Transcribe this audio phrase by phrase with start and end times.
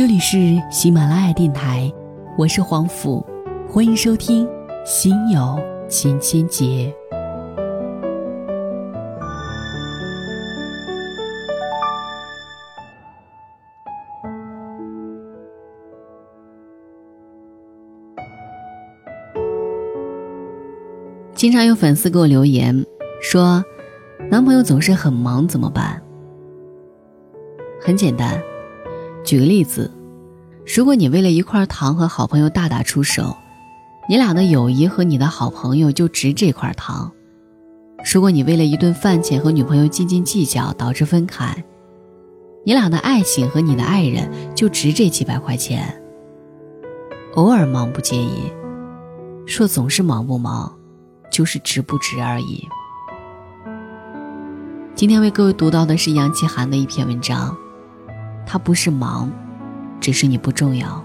[0.00, 1.92] 这里是喜马拉雅电台，
[2.38, 3.22] 我是黄甫，
[3.68, 4.46] 欢迎收听
[4.86, 5.60] 《心有
[5.90, 6.64] 千千结》。
[21.34, 22.86] 经常有粉丝给我留言
[23.20, 23.62] 说，
[24.30, 26.02] 男朋友总是很忙，怎么办？
[27.78, 28.42] 很简单，
[29.22, 29.90] 举个例子，
[30.72, 33.36] 如果你为了一块糖和好朋友大打出手，
[34.08, 37.10] 你俩的友谊和你的好朋友就值这块糖；
[38.12, 41.64] 如果你为了一顿饭钱和女朋友斤斤计较导致分开，
[42.64, 46.00] 你俩的爱情和你的爱人就值这几百块钱。
[47.34, 48.52] 偶尔忙不介意，
[49.46, 50.76] 说总是忙不忙。
[51.32, 52.66] 就是值不值而已。
[54.96, 57.56] 今天为各位读到的是杨奇涵的一篇文章，
[58.44, 59.30] 他不是忙，
[60.00, 61.04] 只是你不重要。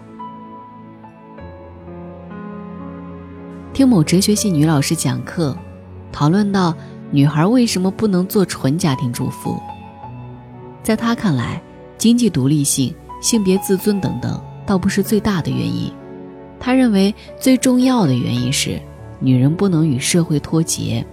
[3.74, 5.56] 听某哲学系女老师讲课，
[6.12, 6.74] 讨论到
[7.12, 9.62] 女孩为什么不能做纯家庭主妇，
[10.82, 11.62] 在她看来，
[11.98, 15.92] 经济独立性、性别自尊等等，倒不是最大的原因。
[16.60, 18.82] 他认为最重要的原因是。
[19.18, 21.04] 女人不能与社会脱节，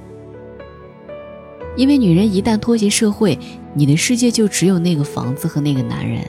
[1.77, 3.39] 因为女人一旦脱节社会，
[3.75, 6.29] 你的世界就只有那个房子和那个男人。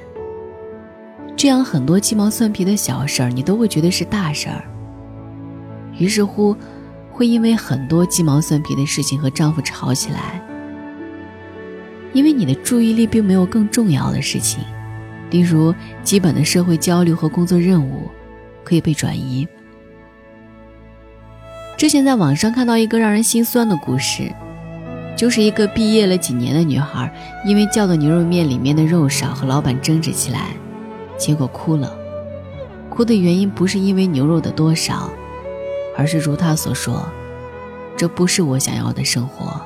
[1.43, 4.63] 这样很多鸡毛蒜皮的小事儿，你都会觉得是大事儿。
[5.99, 6.55] 于是乎，
[7.11, 10.41] 会因为很多鸡毛蒜皮的事情和丈夫吵起来。
[12.13, 14.63] 因为你的注意力并没有更重要的事情，
[15.31, 18.09] 例如基本的社会交流和工作任务，
[18.63, 19.45] 可以被转移。
[21.75, 24.31] 之前在网上看到一个让人心酸的故事，
[25.17, 27.13] 就是一个毕业了几年的女孩，
[27.45, 30.47] 因为叫的牛肉面里面的肉少，和老板争执起来，
[31.23, 31.95] 结果哭了。
[32.89, 35.09] 哭的原因不是因为牛肉的多少，
[35.97, 37.07] 而是如他所说
[37.95, 39.61] ：“这不是我想要的生活。”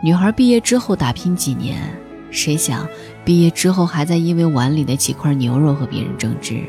[0.00, 1.82] 女孩毕业之后打拼几年，
[2.30, 2.88] 谁想
[3.24, 6.62] 毕业之后还在因为碗里的几块牛肉和别人争执？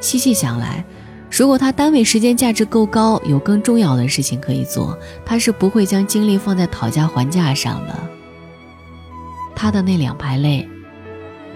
[0.00, 0.82] 细细想来。
[1.30, 7.94] 如果他单位时间价值够高，有更重要的事情可以做，他是不会将精力放在讨价还价上的。
[9.54, 10.66] 他的那两排泪，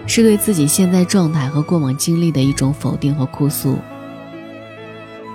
[0.07, 3.77] 是对自己现在状态和过往经历的一种否定和哭诉。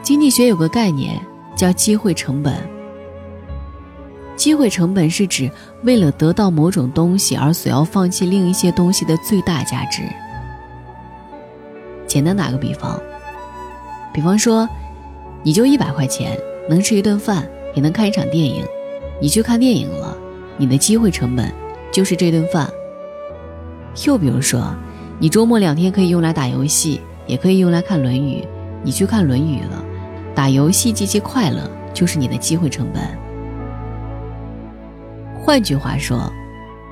[0.03, 1.21] 经济学有个概念
[1.57, 2.55] 叫机会成本。
[4.37, 5.51] 机会成本是指
[5.83, 10.03] 为了得到某种东西而所要放弃另一些东西的最大价值。
[12.07, 12.99] 简单打个比方。
[14.13, 14.67] 比方说，
[15.43, 16.39] 你就一百块钱
[16.69, 18.65] 能吃一顿饭，也能看一场电影。
[19.21, 20.17] 你去看电影了，
[20.57, 21.53] 你的机会成本
[21.93, 22.69] 就是这顿饭。
[24.07, 24.75] 又比如说，
[25.19, 28.43] 你周末两天可以用来打游戏，也可以用来看《论语》。
[28.83, 29.85] 你去看《论语》了，
[30.35, 33.03] 打游戏极其快乐，就是你的机会成本。
[35.43, 36.33] 换句话说，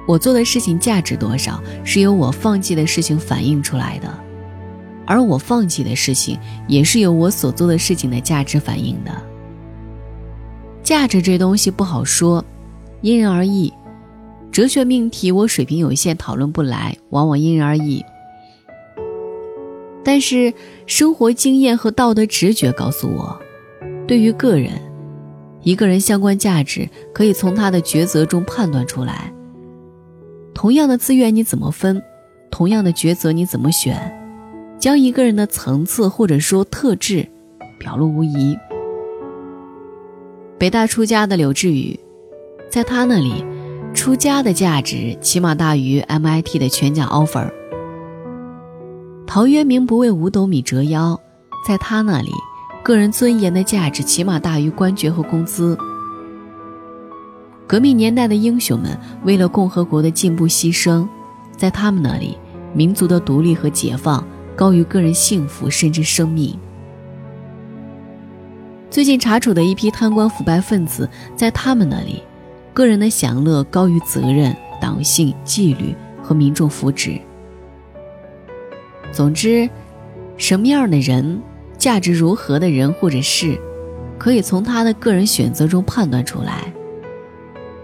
[0.06, 4.08] 我做的事情价值多少，是由我放弃的事情反映出来的。
[5.06, 9.12] 而我放弃的事情，也是由我所做的事情的价值反映的。
[10.82, 12.44] 价值这东西不好说，
[13.00, 13.72] 因人而异。
[14.50, 18.04] 哲学命题我水平有限，讨论不来，往往因人而异。
[20.04, 20.52] 但是
[20.86, 23.38] 生活经验和道德直觉告诉我，
[24.06, 24.72] 对于个人，
[25.62, 29.32] 一个人相关价值可以从他的抉择中判断出来。
[30.54, 32.02] 同样的资源你怎么分？
[32.50, 34.14] 同样的抉择你怎么选？
[34.80, 37.28] 将一个人的层次或者说特质
[37.78, 38.56] 表露无遗。
[40.56, 41.98] 北大出家的柳智宇，
[42.70, 43.44] 在他那里，
[43.98, 47.50] 出家的价值起码大于 MIT 的全奖 offer。
[49.26, 51.20] 陶渊明不为五斗米折腰，
[51.66, 52.30] 在他那里，
[52.84, 55.76] 个人尊严的价值起码大于官爵和工资。
[57.66, 61.04] 革命年代的英雄们为了共和国的进步牺牲，
[61.56, 62.38] 在他们那里，
[62.72, 64.24] 民族的独立和解放。
[64.54, 66.56] 高于个人幸福，甚至生命。
[68.90, 72.22] 最近查处的一批贪官腐败分子，在他们那里，
[72.78, 75.92] 个人的享乐高于责任、党性、纪律
[76.22, 77.20] 和民众福祉。
[79.10, 79.68] 总之，
[80.36, 81.42] 什么样的人，
[81.76, 83.60] 价值如何的人或者事，
[84.16, 86.72] 可以从他的个人选择中判断出来。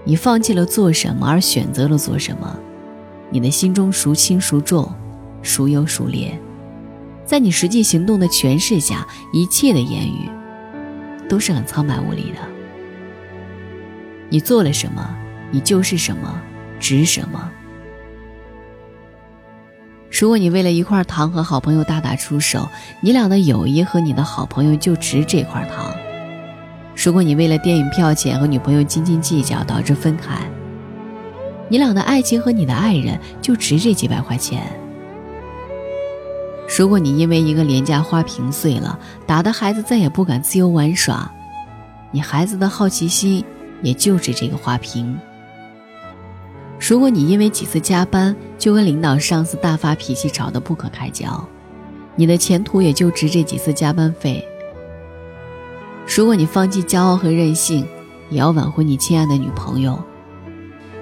[0.04, 2.56] 你放弃了做什么而选择了做什么，
[3.30, 4.88] 你的心中孰轻孰重，
[5.42, 6.38] 孰优孰劣？
[7.26, 10.30] 在你实际行动的诠释下，一切的言语
[11.28, 12.53] 都是很苍白无力的。
[14.34, 15.16] 你做了什么，
[15.52, 16.42] 你就是什么，
[16.80, 17.48] 值什么。
[20.10, 22.68] 如果你为了一块糖和好朋友大打出手，
[23.00, 25.94] 你俩的友谊和你的好朋友就值这块糖；
[26.96, 30.36] 如果你为了电影票钱和女朋友斤斤计较导致分开，
[31.68, 34.64] 你俩的爱情和你的爱人就值这几百块钱。
[36.76, 38.98] 如果你因为一个廉价花瓶碎了，
[39.28, 41.30] 打的孩子再也不敢自由玩耍，
[42.10, 43.44] 你孩子的好奇心
[43.84, 45.16] 也就值这个花瓶。
[46.80, 51.46] 如果你因为几次加班就跟领导、上司大发脾气，吵得不可开交，
[52.16, 54.44] 你的前途也就值这几次加班费。
[56.16, 57.86] 如果你放弃骄傲和任性，
[58.30, 60.02] 也要挽回你亲爱的女朋友，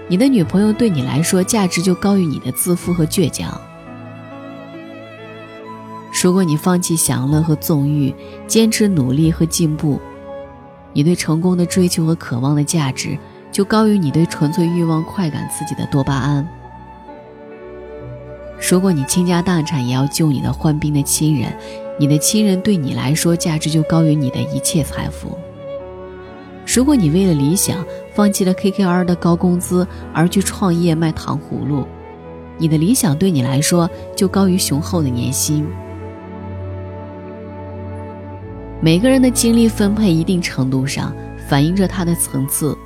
[0.09, 3.61] 你的女朋友对你来说价值就高于你的自负和倔强。
[6.23, 8.15] 如果你放弃享乐和纵欲，
[8.47, 10.01] 坚持努力和进步，
[10.93, 13.19] 你对成功的追求和渴望的价值。
[13.51, 16.49] 就高于你对纯粹欲望快感刺激的多巴胺。
[18.59, 21.53] 如果你倾家荡产也要救你的患病的亲人，
[21.99, 25.37] 你的亲人对你来说价值就高于你的一切财富。
[26.67, 27.85] 如果你为了理想
[28.15, 31.87] 放弃了 KKR 的高工资而去创业卖糖葫芦，
[32.57, 35.67] 你的理想对你来说就高于雄厚的年薪。
[38.85, 41.15] 每个人的精力分配一定程度上
[41.49, 42.77] 反映着他的层次。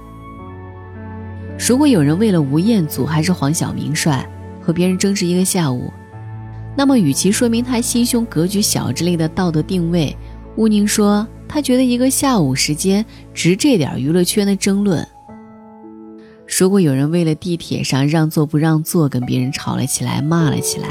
[1.58, 4.28] 如果有人为了吴彦祖还是黄晓明帅
[4.60, 5.90] 和别人争执一个下午，
[6.76, 10.14] 那么与其说明他心胸格局小之类的道德定位，
[10.56, 13.02] 乌宁说他觉得一个下午时间
[13.32, 15.02] 值这点娱乐圈的争论。
[16.58, 20.88] 如果有人为了地铁上让座不让座跟别人吵了起来骂了起来，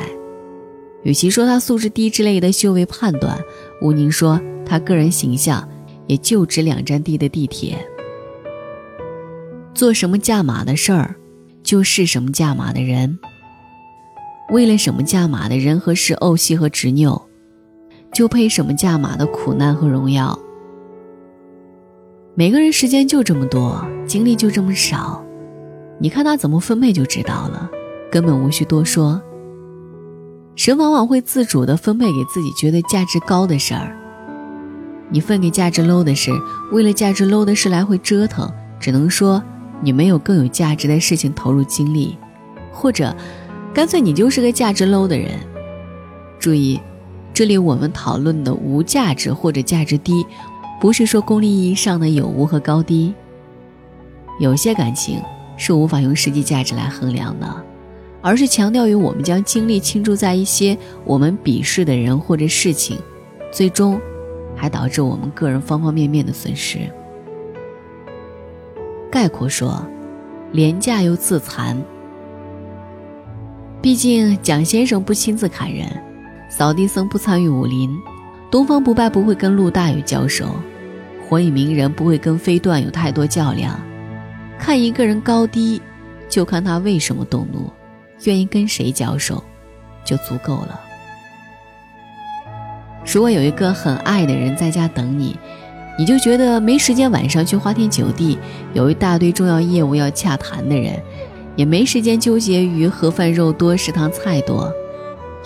[1.04, 3.40] 与其说他素质低之类的修为判断，
[3.82, 5.68] 吴宁说他个人形象
[6.08, 7.78] 也就值两站地的地铁。
[9.74, 11.16] 做什么价码的事儿，
[11.62, 13.20] 就是什么价码的人。
[14.52, 17.22] 为了什么价码的人和事怄气和执拗，
[18.14, 20.40] 就配什么价码的苦难和荣耀。
[22.36, 25.24] 每个人时间就这么多，精力就这么少，
[26.00, 27.70] 你看他怎么分配就知道了，
[28.12, 29.22] 根本无需多说。
[30.56, 33.98] 神往往会自主的分配给自己觉得价值高的事儿。
[35.10, 36.32] 你分给价值 low 的事，
[36.72, 39.42] 为了价值 low 的事来回折腾，只能说。
[39.82, 42.18] 你没有更有价值的事情投入精力，
[42.72, 43.14] 或者，
[43.74, 45.38] 干脆你就是个价值 low 的人。
[46.40, 46.80] 注意，
[47.34, 50.26] 这里我们讨论的无价值或者价值低，
[50.80, 53.14] 不是说功利意义上的有无和高低。
[54.40, 55.22] 有些感情
[55.58, 57.64] 是无法用实际价值来衡量的，
[58.26, 62.98] 而是强调于我们将精力倾注在一些我们鄙视的人或者事情，
[63.52, 64.02] 最终
[64.56, 66.80] 还导致我们个人方方面面的损失。
[69.12, 69.86] 概括说，
[70.52, 71.80] 廉价又自残。
[73.80, 75.88] 毕竟蒋先生不亲自砍人，
[76.50, 77.96] 扫地僧不参与武林，
[78.50, 80.48] 东方不败不会跟陆大有交手，
[81.30, 83.80] 火影鸣人不会跟飞段有太多较量。
[84.58, 85.80] 看一个人高低，
[86.28, 87.72] 就看他为什么动怒，
[88.26, 89.44] 愿意跟谁交手，
[90.04, 90.80] 就足够了。
[93.06, 95.38] 如果有一个很爱的人在家等你。
[95.98, 98.38] 你就觉得没时间晚上去花天酒地，
[98.74, 101.02] 有一大堆重要业务要洽谈的人，
[101.56, 104.70] 也没时间纠结于盒饭肉多食堂菜多，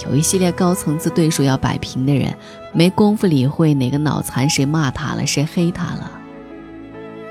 [0.07, 2.35] 有一系列高层次对手要摆平的人，
[2.73, 6.11] 没工夫理会哪个脑残谁骂他了谁黑他了。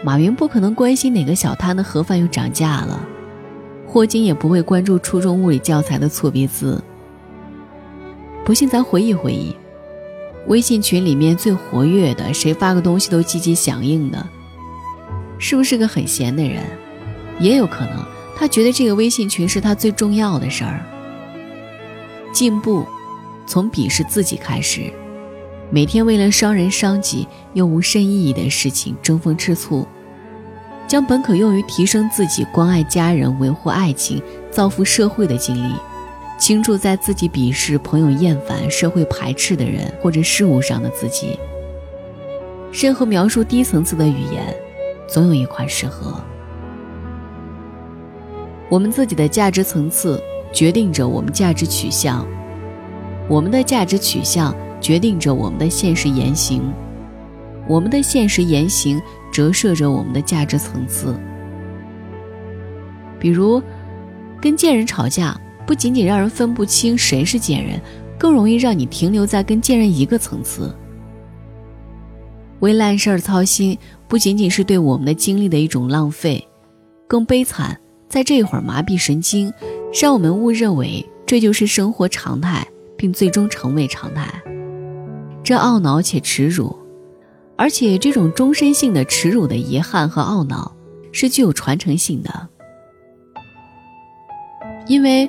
[0.04, 3.00] 马云不可能关心哪个小摊的盒饭又涨价了，
[3.88, 6.82] 霍金也不会关注初中物理教材的错别字。
[8.44, 9.56] 不信咱回忆回忆。
[10.46, 14.26] 微信群里面最活跃的，谁发个东西都积极响应的，
[15.38, 16.62] 是不是个很闲的人？
[17.38, 18.04] 也有可能，
[18.36, 20.80] 他觉得这个微信群是他最重要的事儿。
[22.32, 22.86] 进步，
[23.46, 24.90] 从鄙视自己开始，
[25.70, 29.86] 每天为了伤人伤己又无甚意义的事情争风吃醋，
[30.88, 35.74] 将本可用于提升自己、关爱家人、维护爱情、造福社会的精力。
[36.38, 41.36] 倾注在自己鄙视、朋友厌烦、社会排斥的人或者事物上的自己。
[42.72, 44.54] 任何描述低层次的语言，
[45.08, 46.14] 总有一款适合。
[48.70, 52.24] 我们自己的价值层次决定着我们价值取向，
[53.28, 56.72] 我们的价值取向决定着我们的现实言行，
[57.68, 61.14] 我们的现实言行折射着我们的价值层次。
[63.20, 63.62] 比如，
[64.40, 65.38] 跟贱人吵架。
[65.66, 67.78] 不仅仅让人分不清谁是贱人，
[68.18, 70.74] 更容易让你停留在跟贱人一个层次。
[72.60, 73.76] 为烂事儿操心，
[74.08, 76.42] 不仅仅是对我们的精力的一种浪费，
[77.06, 79.52] 更悲惨，在这一会儿麻痹神经，
[80.00, 84.26] 让我们误认为这就是生活常态，并最终成为常态。
[85.44, 86.74] 这懊恼且耻辱，
[87.58, 90.72] 而且这种终身性的耻辱的遗憾和懊恼，
[91.10, 92.48] 是具有传承性的，
[94.86, 95.28] 因为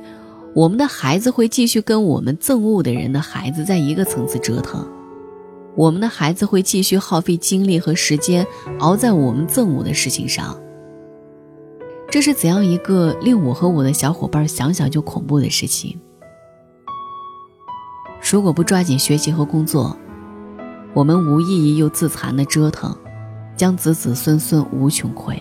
[0.54, 4.88] 我们的孩子会继续跟我们憎恶的人的孩子在一个层次折腾，
[5.76, 8.46] 我们的孩子会继续耗费精力和时间
[8.78, 10.56] 熬在我们憎恶的事情上。
[12.12, 16.00] 这是怎样一个令我和我的小伙伴想想就恐怖的事情？
[18.32, 19.98] 如果不抓紧学习和工作，
[21.00, 22.94] 我们无意义又自残的折腾，
[23.56, 25.40] 将子子孙孙无穷匮。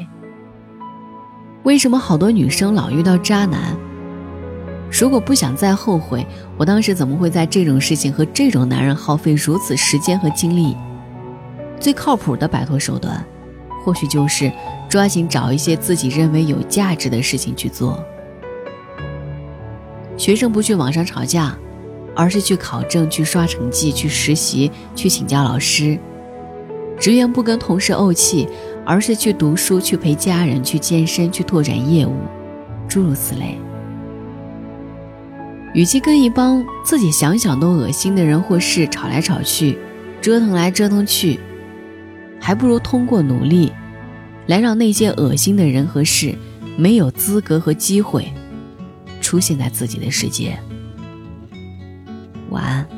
[1.65, 3.77] 为什么好多女生老遇到渣男？
[4.89, 6.25] 如果不想再后悔，
[6.57, 10.77] 我当时怎么会在这种事情和这种男人耗费如此时间和精力？
[11.81, 13.27] 最靠谱的摆脱手段，
[13.85, 14.53] 或许就是。
[14.89, 18.03] 抓紧找一些自己认为有价值的事情去做。
[20.17, 21.55] 学生不去网上吵架，
[22.19, 25.97] 而是去考证、去刷成绩、去实习、去请教老师。
[26.99, 28.49] 职员不跟同事怄气，
[28.85, 32.17] 而是去读书、去陪家人、去健身、去拓展业务，
[32.89, 33.57] 诸如此类。
[35.75, 39.79] 与其跟一帮自己想想都恶心的人或事吵来吵去，
[40.21, 41.39] 折腾来折腾去，
[42.41, 43.73] 还不如通过努力。
[44.49, 46.35] 来让那些恶心的人和事
[46.77, 48.27] 没有资格和机会
[49.21, 50.59] 出现在自己的世界。
[52.51, 52.98] 晚安。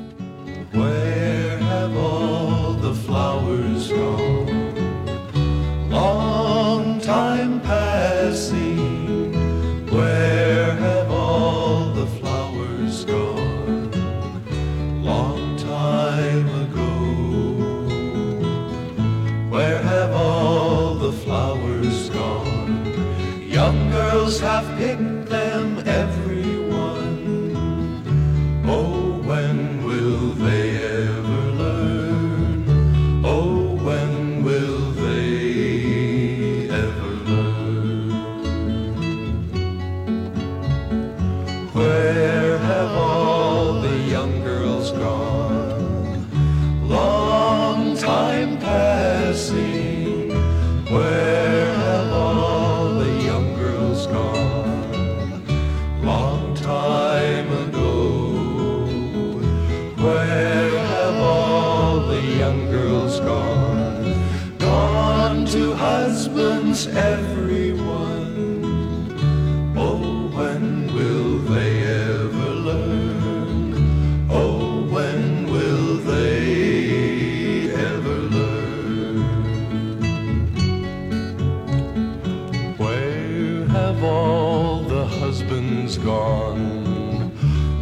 [66.70, 68.30] runs everyone.
[69.76, 74.30] Oh, when will they ever learn?
[74.30, 79.18] Oh, when will they ever learn?
[82.76, 87.32] Where have all the husbands gone?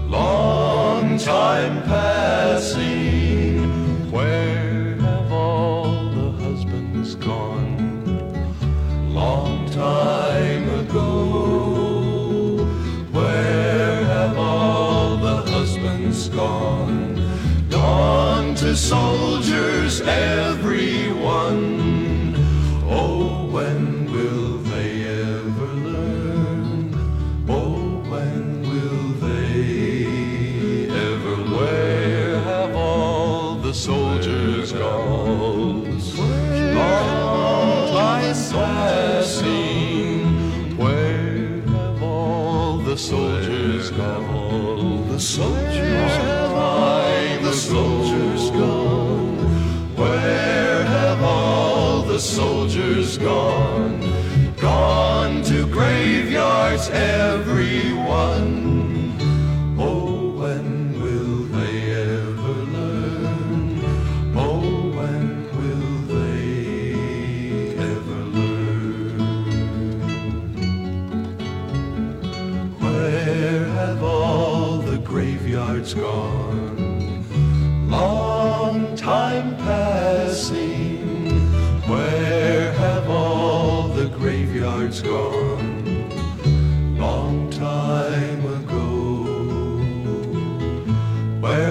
[0.08, 3.58] Long time passing.
[4.10, 7.37] Where have all the husbands gone?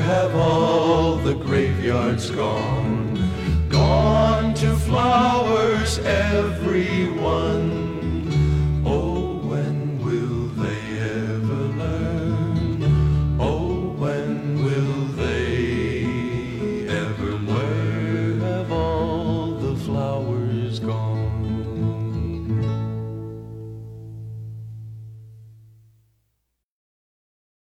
[0.07, 3.29] Have all the graveyards gone?
[3.67, 7.76] Gone to flowers, everyone.